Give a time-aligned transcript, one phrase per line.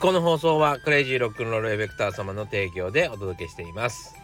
[0.00, 4.14] この放送はクレイジーロックンロールエフェクター様の提供でお届けしています。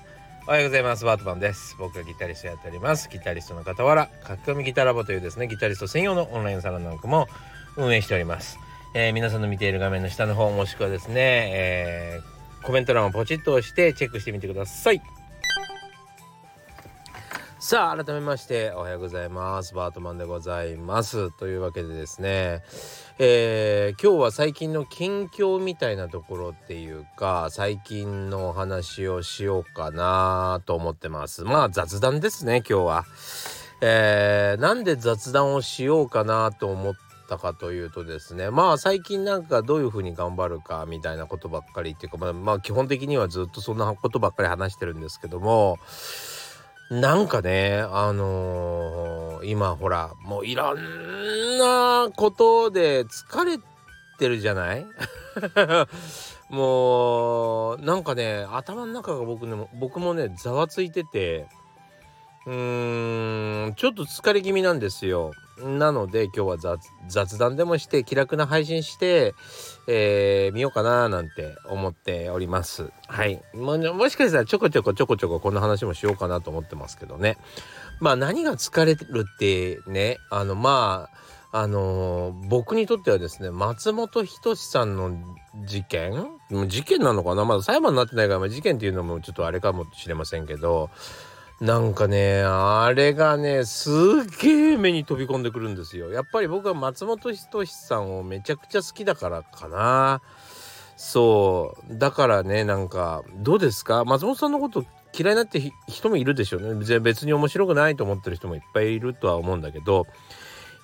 [0.46, 1.04] おはようございます。
[1.06, 1.76] バートマンです。
[1.78, 3.08] 僕がギタリストやっております。
[3.08, 7.26] ギタリストの傍ら書き込みギタラボというですねギタリスト専用のオンラインサロンなんかも
[7.76, 8.58] 運営しております、
[8.94, 11.14] えー、皆さんの見ている画面の下の方もしくはですね、
[11.54, 15.00] えー、コメント欄をポチッと押してチェックしてみてください。
[17.64, 19.72] さあ改めましておはようございます。
[19.72, 21.30] バートマンでございます。
[21.30, 22.64] というわけでですね、
[23.20, 31.44] えー、今日は最近の近況みたいなところっていうか最近のお話をしようかなと思ってます。
[31.44, 33.04] まあ雑談ですね今日は、
[33.80, 36.94] えー、なんで雑談をしようかなと思っ
[37.28, 45.78] たかというとですねまあ最近なんかどういう風に頑張るかみたいなことばっかりっていうかまあ、まあ、基本的にはずっとそんなことばっかり話してるんですけども
[47.00, 53.56] なんかねあのー、今ほらもういろんなことで疲れ
[54.18, 54.84] てるじゃない？
[56.50, 61.46] もうなんかね頭の中が僕ね僕もねざわついてて。
[62.44, 65.32] うんちょっと疲れ気味なんですよ。
[65.58, 69.34] なので今日は雑談でもして気楽な配信して、
[69.86, 72.90] えー、見ようかななんて思っております。
[73.06, 73.40] はい。
[73.54, 77.38] ももしかしたらちょこちょこちょこちょここんな話もしようかなと思ってますけどね。
[78.00, 81.10] まあ何が疲れるってね、あのま
[81.52, 85.12] あ、あのー、僕にとってはですね、松本人志さんの
[85.64, 86.26] 事件？
[86.66, 87.44] 事件なのかな？
[87.44, 90.90] まだ裁判になってないから、事件っていうのもちょっとあれかもしれませんけど、
[91.60, 96.10] なんかねあれがねすげえ目に飛び込んでくるんですよ。
[96.10, 100.22] やっぱり僕は松本人志さんをめちゃくちゃ好きだからかな。
[100.96, 101.98] そう。
[101.98, 104.04] だからねなんかどうですか？
[104.04, 104.84] 松本さんのこと
[105.16, 107.00] 嫌いになって人もいるでしょうね。
[107.00, 110.06] 別に面白くないと思ってる人もいっぱいいるとは思うんだけど。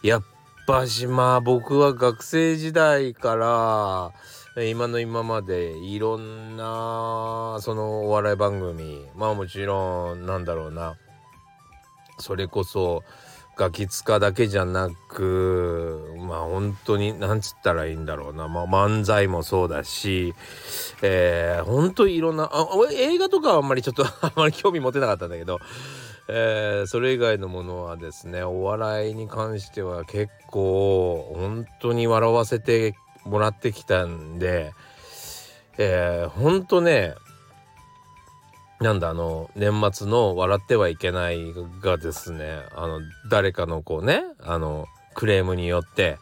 [0.04, 0.22] やっ
[0.68, 4.12] ぱしまあ僕は学生時代から
[4.64, 10.96] 今の今までいろんなそのお笑い番組まあもちろんなんだろうな。
[12.18, 13.04] それこそ
[13.56, 20.34] ガキ使だけじゃなくまあ本当になんつったらいいんだろうな、まあ、漫才もそうだし
[21.02, 25.58] えー、本当いろんなあ映画とかはあんまりちょっと あんまり興味持てなかったんだけど、
[26.28, 32.94] えー、それ以外のものはですねお笑いに関しては結構本当に笑わせて
[33.28, 34.72] もらってきたんで、
[35.78, 37.14] えー、ほんとね、
[38.80, 41.52] なんだあの年末の「笑ってはいけない」
[41.82, 46.18] がですねあの誰かのこうねあのクレームによって、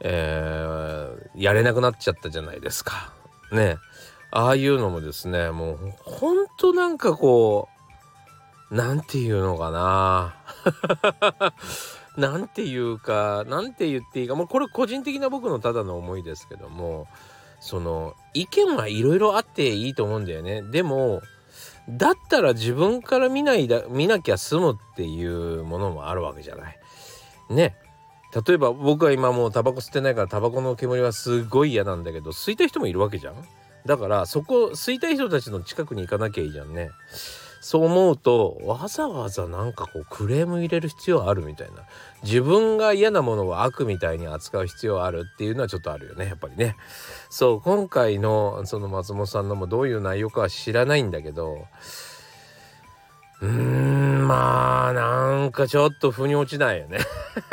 [0.00, 3.12] えー、やれなくなっちゃったじゃないですか。
[3.50, 3.78] ね
[4.30, 7.68] ああいうのもですねもうほんとなんかこ
[8.70, 10.36] うなんていうのかな
[12.16, 17.06] なんていうかなんて言っていいかもうこれ個人的な僕のただの思いですけども
[17.60, 21.20] その意見はいろいろあっていいと思うんだよねでも
[21.88, 26.78] だったら自分から見ないだ見なきゃ済むっていうものもあるわけじゃない。
[27.48, 27.76] ね
[28.46, 33.34] 例えば僕は今もうタバコ吸ってないからタバコの煙はすごい嫌なんだけど吸いたい人もいるわけじゃん
[33.86, 36.90] だからそこ吸いたい人たちの近くに行かなきゃいいじゃんね。
[37.60, 41.82] そう思うとわざわざなんかこうクレーム入れる必要あるみたいな。
[42.22, 46.76] 自分が嫌なものを悪みたいに扱う必要あるっていうのはちょっとあるよねやっぱりね。
[47.30, 51.66] そう今回のその松本さんのもどういう内容かは知らないんだけど
[53.40, 56.98] うーんまあなんかちょっと腑に落ちないよね。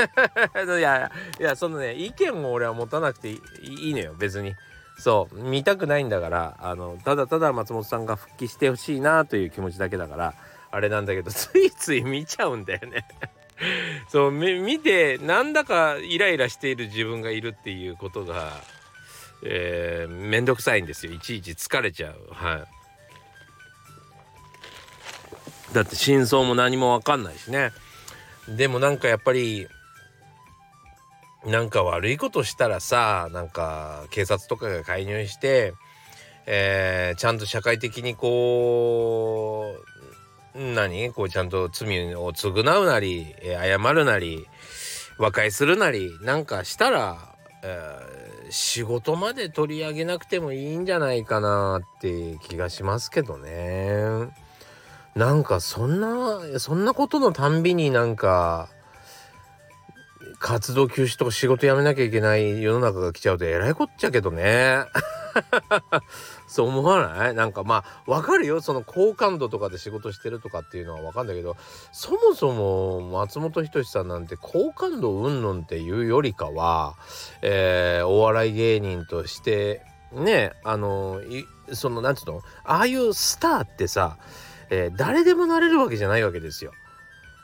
[0.79, 4.55] いやいやそのね意見も俺は持たなくていいのよ別に。
[4.97, 10.33] そう見たくないんだからあのただただ松本さんが復帰してほしいなという気持ちだけだから
[10.71, 13.05] あれなんだけど ついつい見ちゃうんだよね。
[14.09, 18.51] そう見てなんだかイライラしている自分がいるっていうことが
[19.45, 21.13] えー、めんどくさいんですよ。
[21.13, 22.15] いちいち疲れちゃう。
[22.31, 22.63] はい。
[25.73, 27.71] だって真相も何も分かんないしね。
[28.47, 29.67] でもなんかやっぱり
[31.45, 35.73] なんか悪いことしたらさなんか警察とかが介入して、
[36.45, 39.75] えー、ちゃんと社会的にこ
[40.55, 41.11] う何？
[41.11, 44.45] こうちゃんと罪を償うなり、えー、謝るなり
[45.17, 47.17] 和解するなりなんかしたら、
[47.63, 54.31] えー、仕事まで取り上げなくてもいいんじゃないかなって気がしますけどね。
[55.15, 58.69] なんかそんなそんなことのたんびになんか
[60.43, 64.83] 活動休止とか仕事辞めなきゃいけない世の中が来ちゃうとえらいこっちゃけどね。
[66.47, 67.33] そう思わない？
[67.33, 71.55] なんかまあわかるよその好感度とかで仕事してるとかっていうのはわかんないけど
[71.93, 76.95] そもそも松本人志さんなんて好感度うんぬんっていうよりかは、
[77.41, 79.81] えー、お笑い芸人として
[80.11, 81.21] ねあの
[81.71, 82.41] そのなんつうの？
[82.65, 84.17] ああいうスターってさ、
[84.69, 86.73] えー、誰でもなれるわけじゃないわけですよ。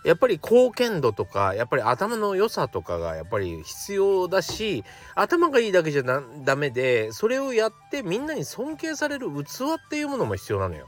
[0.06, 4.84] やっぱり貢献度とかやっぱり頭の良さとかがやっぱり必要だし
[5.16, 10.88] 頭がいいだけじゃダメでそれをやってみんなに尊敬される器っていうものも必要なのよ。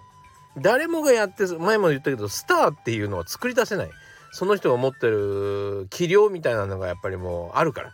[0.58, 3.90] 誰もがやって前も言ったけどスターっていうのは作り出せない。
[4.34, 7.94] その人が持ってる器量みたいなのがやっぱりもうあるから。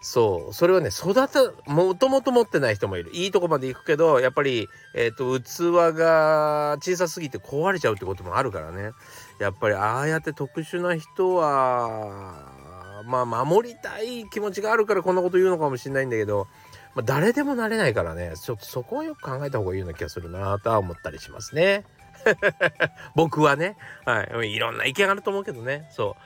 [0.00, 0.54] そう。
[0.54, 1.28] それはね育た
[1.66, 3.10] もともと持ってない人もいる。
[3.12, 8.92] いいとこまで行くけどやっぱり、えーと、器が小さすぎて壊れちゃうってこともあるからね。
[9.38, 16.48] やっぱりああやって特殊な人はまあ守りたい気持ちがあるからこんなこと言うのかもしれないんだけど、
[16.94, 18.32] まあ、誰でもなれないからね。
[18.40, 21.84] ちょっとそこをよく考えた方がいいような気がするなとは思ったりしますね。
[23.14, 25.88] 僕はね、はい、いろんな意見あると思うけどね。
[25.90, 26.16] そ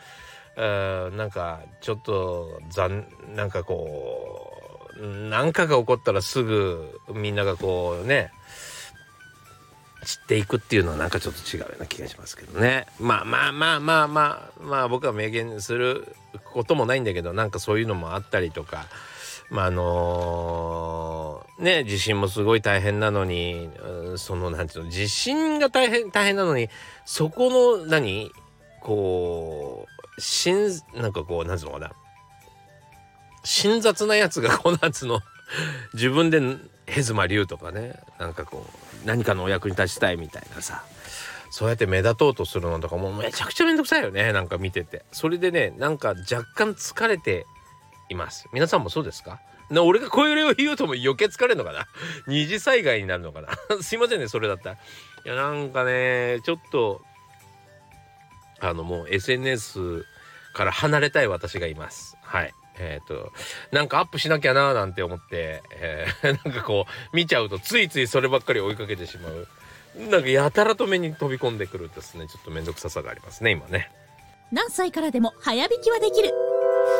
[0.56, 0.60] う。
[0.60, 4.52] うなんかちょっと残なんかこ
[4.98, 8.32] う何かが起こったらすぐみんながこうね
[10.02, 12.86] 散っていくっていうのはなんかちょっと違うような気がしますけどね。
[12.98, 16.14] まあまあまあまあまあまあ僕は明言する
[16.52, 18.86] こともないんだけどなんかそういうのもあったりとか
[19.50, 26.68] まああのー、ね地震もすごい大変なのに、うん、そのなんていうの地震が大変大変なのに
[27.04, 28.30] そこの何
[28.80, 29.86] こ
[30.16, 31.92] うしんなんかこうなんていうのかな
[33.42, 35.20] 辛雑なやつがこうなんつうの
[35.94, 36.40] 自分で
[36.86, 38.66] ヘズマ龍とかねなんかこ
[39.04, 40.84] う何かのお役に立ちたいみたいなさ
[41.50, 45.04] そうやって目立とうとするのとかもうめちゃくちゃめんどくさいよねなんか見てて。
[45.12, 47.44] それでねなんか若干疲れて
[48.08, 48.46] います。
[48.52, 49.40] 皆さんもそうですか？
[49.70, 51.86] な俺がこれを言うとも余計疲れるのかな？
[52.28, 53.48] 二次災害になるのかな？
[53.82, 54.76] すいませんねそれだったら。
[54.76, 54.78] い
[55.28, 57.02] やなんかねちょっと
[58.60, 60.04] あのもう SNS
[60.54, 62.16] から離れたい私がいます。
[62.22, 62.52] はい。
[62.80, 63.32] えっ、ー、と
[63.70, 69.48] なんかアップしなきゃなーなんて思って、えー、 なんかこう見ちゃうとついついそればっかり追いかけてしまう。
[70.08, 73.90] なんかやたらと目に飛び込んでくるですねちょっと面倒くささがありますね今ね。
[74.52, 76.30] 何歳からでも早弾きはできる。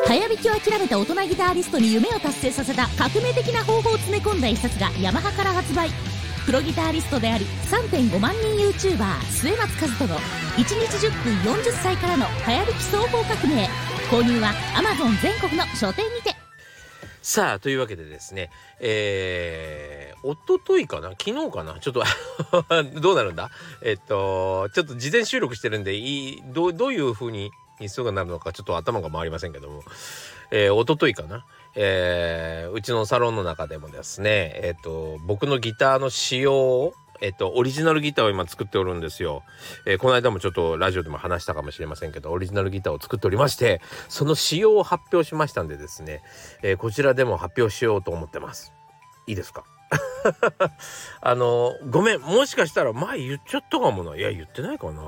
[0.05, 6.10] 早弾きを諦めた大人ギタリストに夢を達成させた革命的な方法を詰め込んだ一冊がヤマハから発売。
[6.45, 13.69] プロギタリストであり3.5万人 YouTuber 末松和人の1日10分40歳からの早弾き総合革命
[14.09, 16.35] 購入は Amazon 全国の書店にて。
[17.21, 18.49] さあというわけでですね
[18.79, 21.11] えー、おとといかな？
[21.11, 21.79] 昨日かな？
[21.79, 22.03] ちょっと
[22.99, 23.51] どうなるんだ？
[23.83, 29.83] えっとちょっと事前収録してるんでいいどういう風に日数がなるのかちょっと頭が回りませんけども、
[30.51, 31.45] えー、おとといかな、
[31.75, 39.43] えー、うちのサロンの中でもですね、えっ、と、僕のギターの仕様を、えっ、と、オリジナルギターを今作っておるんですよ。
[39.85, 46.23] えー、この間もちょっとラジオでも話したかもしれませんけど、オリジナルギターを作っておりまして、その仕様を発表しましたんでですね、
[46.63, 48.73] えこちらでも発表しようと思ってます。
[49.27, 49.63] いいですか？
[51.21, 55.01] あのごめんもしかしたら前言っちゃったかもないや言ってないかな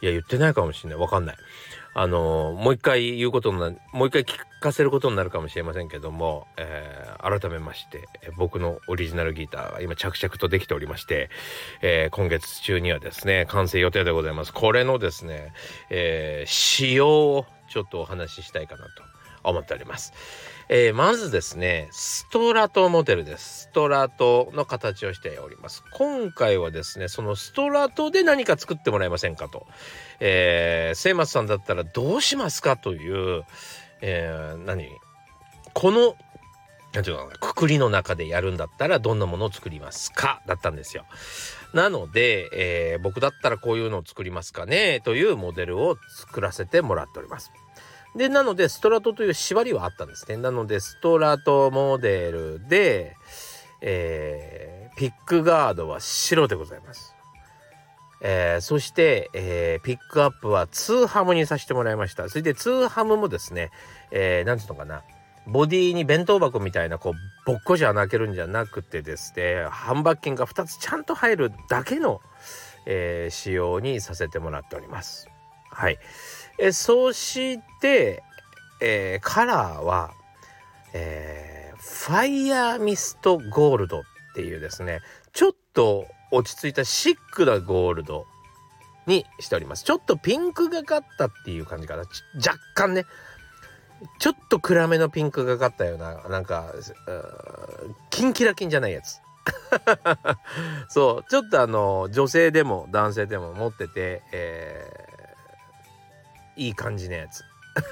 [0.00, 0.98] いや言ってないかもしれない。
[0.98, 1.36] わかんない。
[1.94, 11.28] あのもう一回言うことになもう一回聞かせることになるかもしれませんけども、えー、改めまして僕のオリジナルギターが今着々とできておりまして、
[11.82, 14.54] えー、今月中にはですね完成予定でございます。
[14.54, 15.52] これのですね、
[15.90, 18.90] えー、仕様をちょっとお話ししたいかなと
[19.44, 20.14] 思っております。
[20.74, 23.64] えー、まずですね、ストラトモデルです。
[23.64, 25.84] ストラトの形をしております。
[25.92, 29.66] 今回はですね、そのストラトで何か作ってもらえませんかと。
[30.18, 33.44] えー、セイマスさんだったらどうしますかという、
[34.00, 34.88] えー、何？
[35.74, 36.16] この、
[36.94, 41.04] 何て言うの、くくりの中でやるんだったらどんなものを作りますかだったんですよ。
[41.74, 47.52] なので、えー、僕だったらこういうのを作りますかねというモデルを作らせてもらっております。
[48.16, 50.36] で、なので、ストラトという縛りはあったんですね。
[50.36, 53.16] なので、ストラトモデルで、
[53.80, 57.14] えー、ピックガードは白でございます。
[58.20, 62.28] えー、そして、えー、ピックアップは2ハムにさせてもらいました。
[62.28, 63.70] それで2ハムもですね、
[64.12, 65.02] えー、なんていうのかな、
[65.46, 67.12] ボディに弁当箱みたいな、こう、
[67.44, 72.20] ぼっこじ穴開けるんじゃなくてですね、ハン金が2つちゃんと入るだけの、
[72.86, 75.28] えー、仕様にさせてもらっております。
[75.70, 75.98] はい。
[76.64, 78.22] えそして、
[78.80, 80.12] えー、カラーは、
[80.94, 84.02] えー、ファイヤーミストゴールドっ
[84.36, 85.00] ていうですね
[85.32, 88.26] ちょっと落ち着いたシックなゴールド
[89.06, 89.82] にしております。
[89.82, 92.04] ちょっとピンクがかったっていう感じかな。
[92.36, 93.06] 若干ね。
[94.20, 96.72] ちょっと暗めのピンクがかったようななんか
[98.10, 99.20] キンキラキンじゃないやつ。
[100.88, 101.30] そう。
[101.30, 105.01] ちょっとあの女性でも男性でも持ってて、え
[106.56, 107.44] いい感じのやつ。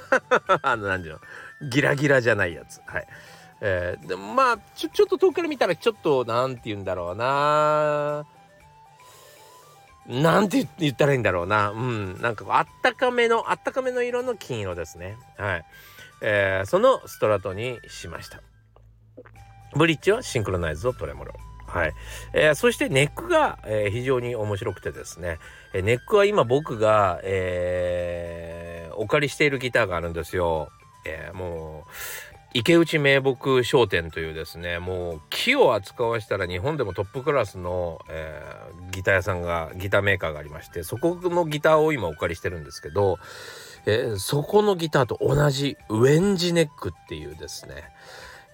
[0.63, 1.15] あの何ていう
[1.63, 1.69] の？
[1.71, 2.81] ギラギラじゃないやつ。
[2.87, 3.07] はい。
[3.63, 8.27] えー、でもまあちょちょっと遠くから見たらちょっとなんて言うんだろうな。
[10.07, 11.71] なんて言ったらいいんだろうな。
[11.71, 12.21] うん。
[12.21, 15.17] なんかあったかめのあったかめの色の金色ですね。
[15.37, 15.65] はい、
[16.23, 18.41] えー、そのストラトにしました。
[19.77, 21.33] ブリッジはシンクロナイズドトレモロ
[21.71, 21.95] はい、
[22.33, 25.39] えー、そしてネックが、えー、非常に面白くてですね、
[25.73, 30.71] え、ネックは今僕が、えー、お借りしているギターがあるんですよ、
[31.05, 31.91] え、もう
[32.53, 43.19] 池内名木商店というですねもう木を扱わしたら日本でもトップクラスの、えー、ギター屋さんがギターメーカーがありましてそこのギターを今お借りしてるんですけど、
[43.87, 47.85] えー、そこのギターと同じウェンジネックっていうですね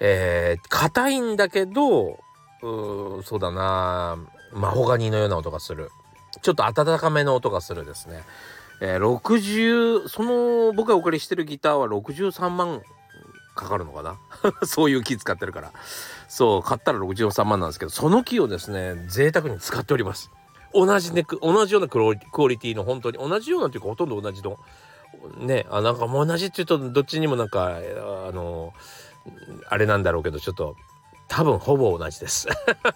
[0.00, 2.18] えー、硬いんだけど
[3.18, 4.18] うそうだな。
[4.52, 5.90] マホガニのような音がする。
[6.42, 8.22] ちょっと温かめの音がするですね、
[8.80, 12.82] えー、60その僕がお借りしてるギターは63万
[13.54, 14.18] かかるのかな？
[14.66, 15.72] そういう木使ってるから。
[16.28, 20.30] そう買ったら63万なんですけどその木をですね贅沢に使っております。
[20.74, 22.12] 同じネック同じようなクオ
[22.48, 24.58] リティの本当に同じようなというかほとんど同じの。
[25.38, 28.74] ねあなんかもう同じっていうとどっちにもなんかあの
[29.68, 30.76] あれなんだろうけどちょっと
[31.28, 32.48] 多分ほぼ同じです。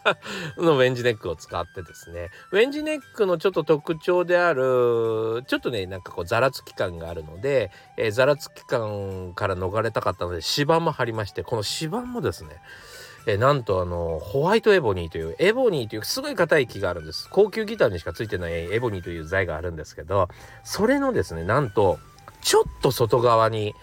[0.57, 2.31] のウェンジネックを使ってですね。
[2.53, 12.61] ウェンジネックのちょっと特徴であるちょっとねなんかこうざらつき感があるので、えー、ざらつき感から逃れたかったので指板も貼りましてこの指板もですね
[13.27, 17.29] えー、なんとあのホワイトエボニーというエボニーというすごい硬い木があるんです。
[17.31, 20.29] 高級ギターにしかついてないエボニーという材があるんですけど
[20.65, 21.99] それのですねなんと
[22.41, 23.75] ちょっと外側に、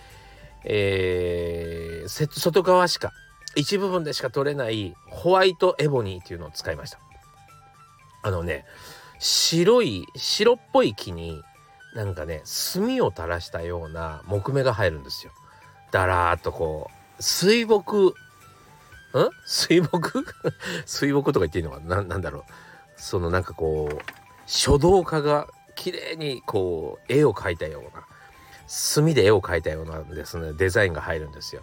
[0.64, 3.14] えー、外側しか
[3.58, 7.00] 一部分でしか取れないホワイトエボニーっていうのを使いました。
[8.24, 8.66] あのね
[9.20, 11.42] 白い白っぽい木に
[11.96, 15.32] なんかね炭を垂らしたような木目が入るんですよ。
[15.92, 18.14] だらーっとこう水墨ん？
[19.46, 20.26] 水墨？
[20.86, 22.04] 水墨とか言っていいのかな？
[22.04, 22.44] なんだろう。
[22.98, 23.98] そのなんかこう
[24.46, 28.06] 書道家が綺麗にこう絵を描いたような
[28.68, 30.54] 墨で絵を描いたようなですね。
[30.54, 31.62] デザインが入るんですよ。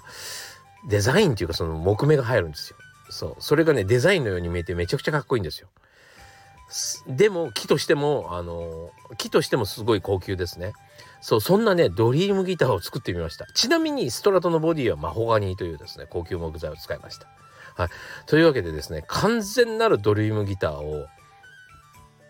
[0.88, 2.76] デザインっていうかその木目が入るんですよ。
[3.10, 3.36] そう。
[3.38, 5.68] それがね、デザインのように見えてめちゃくちゃかっこいいんですよ。
[7.06, 10.72] でも木としても、あの木としてもすごい高級ですね。
[11.20, 13.46] そう、そんなね、ドリームギターを作ってみました。
[13.54, 17.28] ちなみにストラトのボディはマホガニーというですね、高級木材を使いました。
[17.76, 17.88] はい。
[18.26, 21.06] というわけでですね、完全なるドリームギターを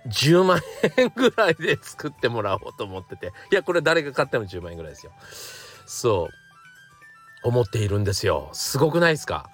[0.09, 0.61] 10万
[0.99, 3.33] 円ぐらいで作ってもらおうと思ってて。
[3.51, 5.13] いや、これ誰が買っても10万円ぐらいですよ。
[5.87, 6.44] そう。
[7.45, 8.51] 思っているんですよ。
[8.53, 9.49] すごくないですか？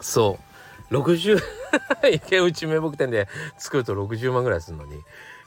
[0.00, 0.38] そ
[0.90, 0.94] う。
[0.94, 1.40] 60
[2.12, 5.02] 池内名木店で作ると60万ぐらいするのに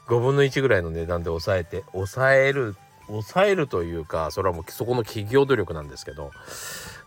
[0.06, 2.76] 5分の1ぐらいの値段で抑えて抑える
[3.06, 6.30] 抑えるというかそれはもうそこの企業努力なんですけど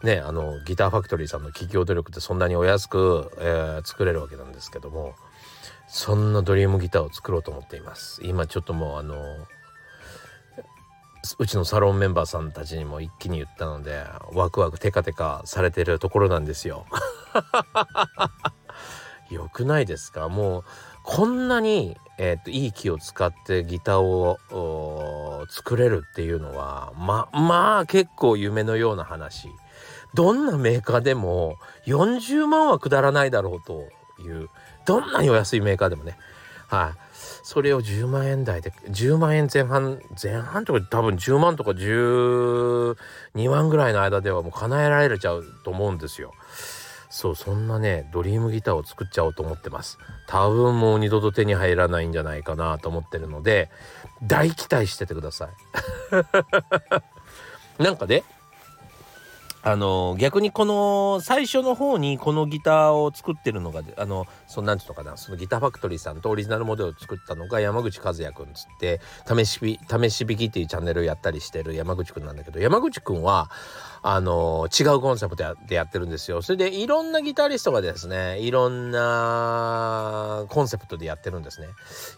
[0.01, 5.13] ねあのギターファクトリーさんの企業努力ってそんなにお安く、えー、作れるわけなんですけども
[5.87, 8.19] そんなドリームギターを作ろうと思っています。
[8.23, 9.15] 今ちょっともうあの
[11.39, 14.03] うちのサロンメンバーさんたちにも一気に言ったので
[14.33, 16.85] ワクワクテカテカされてるところなんですよ。
[19.31, 20.27] よくないですか？
[20.29, 20.63] もう
[21.03, 29.49] こんなに、えーと、いい木を使ってギターを作れるっていうのはままあ結構夢のような話。
[30.13, 33.89] どんなメーカーでも40万は下らないだろうと
[34.21, 34.49] いう
[34.85, 36.17] どんなにお安いメーカーでもね
[36.67, 37.12] はい、
[37.43, 42.95] それを10万円台で10万円前半前半とか多分10万とか12
[43.49, 46.33] 万ぐらいの間ではもう叶えられちゃうと思うんですよ。
[47.13, 53.69] そうそんなねドリームギターを作っちゃおうと思ってます多分もう二度と手に入らないんじゃないかなと思ってるので
[54.23, 55.49] 大期待しててください
[57.83, 58.23] なんかね
[59.65, 73.49] あの逆にこの最初の方にこのギターを作ってるのがあのそのなんていうのかなそのギターファクトリーさんとオリジナルモデルを作ったのが山口和也くんつって試し試し弾きっていうチャンネルをやったりしてる山口くんなんだけど山口くんは
[74.01, 76.41] あの違うコンセプトでやってるんですよ。
[76.41, 81.67] それでいろんなギタリストがですねいろんなコンセプトでやってるんですね。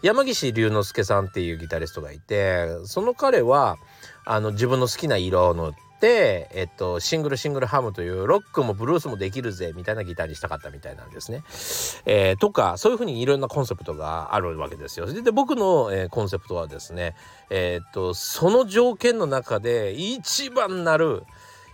[0.01, 3.77] 山岸龍之介さんっていうギタリストがいてその彼は
[4.25, 5.73] あの自分の好きな色の、
[6.03, 11.43] えっと、シングルシングルハムというロックもブルースもできるぜみたいなギターにしたかったみたいなんですね。
[12.05, 15.11] えー、とかそういうふうにいろんなコンセプトがあるわけですよ。
[15.11, 17.15] で僕の、えー、コンセプトはですね、
[17.49, 21.23] えー、っとその条件の中で一番なる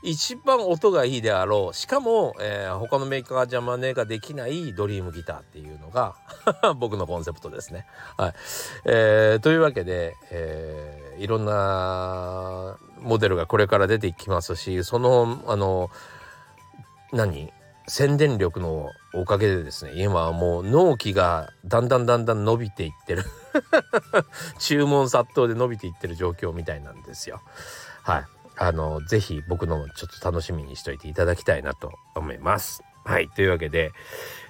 [0.04, 6.16] 一番音がいいであろうしかも、えー、他のメーカーじゃ真似ができないドリームギターっていうのが
[6.78, 7.86] 僕のコンセプトですね。
[8.18, 8.34] はい
[8.86, 15.90] えー、というわけで、えー、いろんなモデルがこれから出てきますしそのあの
[17.12, 17.52] 何？
[17.88, 23.24] 宣伝力のおかげでですね今はもう納期がだんだんだんだん伸びていってる。
[24.60, 27.42] 注文殺到で伸びていってる状況みたいなんですよ。
[28.04, 28.26] はい。
[28.58, 32.84] あの是非僕のもちょっと楽しみにしといていただきたいなと思います。
[33.04, 33.28] はい。
[33.30, 33.92] というわけで、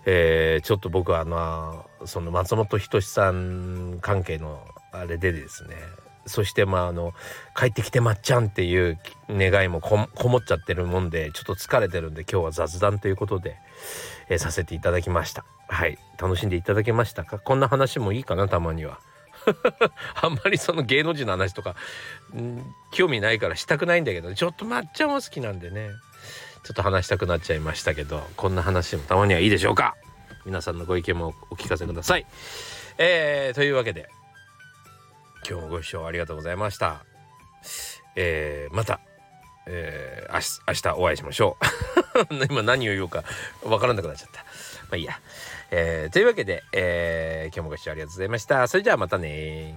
[0.05, 5.75] えー、ちょっと僕はあのその松本人志さん関係のあれでですね
[6.25, 7.13] そしてまああの
[7.55, 8.99] 帰ってきてまっちゃんっていう
[9.29, 13.57] 願いもこもっちゃってるもんでちょっと疲れてるんで今日は雑談ということで、
[14.29, 15.45] えー、させていただきました。
[15.67, 15.97] はい。
[16.19, 17.39] 楽しんでいただけましたか？
[17.39, 18.99] こんな話もいいかなたまには。
[20.21, 21.75] あんまりその芸能人の話とか
[22.35, 22.61] ん
[22.91, 25.89] 興味ないからしたくないんだけどちょっとまっちゃんは好きなんでね。
[26.63, 29.95] ちょっと話したくなっちゃいましたけどこんな話もたまにはいいでしょうか？
[30.45, 32.25] 皆さんのご意見もお聞かせください。
[32.99, 34.09] えー、というわけで
[35.47, 37.03] 今日もご視聴ありがとうございました。
[38.15, 38.99] えー、また、
[39.65, 41.57] えー、明日お会いしましょ
[42.29, 42.35] う。
[42.49, 43.23] 今何を言おうか
[43.63, 44.41] わからなくなっちゃった。
[44.41, 44.45] ま
[44.93, 45.19] あいいや。
[45.71, 48.67] えー、というわけで、えー、今日もご視聴ありがとうございました。
[48.67, 49.75] それじゃあまたね